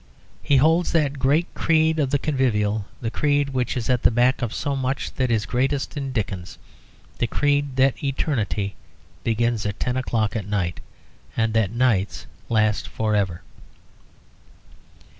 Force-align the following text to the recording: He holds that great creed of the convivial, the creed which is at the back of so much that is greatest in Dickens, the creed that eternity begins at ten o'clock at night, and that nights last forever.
He 0.41 0.57
holds 0.57 0.93
that 0.93 1.19
great 1.19 1.45
creed 1.53 1.99
of 1.99 2.09
the 2.09 2.17
convivial, 2.17 2.87
the 3.01 3.11
creed 3.11 3.49
which 3.49 3.77
is 3.77 3.87
at 3.87 4.01
the 4.01 4.09
back 4.09 4.41
of 4.41 4.51
so 4.51 4.75
much 4.75 5.13
that 5.13 5.29
is 5.29 5.45
greatest 5.45 5.95
in 5.95 6.11
Dickens, 6.11 6.57
the 7.19 7.27
creed 7.27 7.75
that 7.75 8.03
eternity 8.03 8.73
begins 9.23 9.63
at 9.63 9.79
ten 9.79 9.95
o'clock 9.97 10.35
at 10.35 10.47
night, 10.47 10.79
and 11.37 11.53
that 11.53 11.69
nights 11.69 12.25
last 12.49 12.87
forever. 12.87 13.43